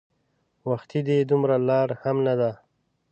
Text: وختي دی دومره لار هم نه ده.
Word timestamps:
وختي 0.69 0.99
دی 1.07 1.17
دومره 1.31 1.55
لار 1.69 1.89
هم 2.01 2.17
نه 2.27 2.33
ده. 2.39 2.51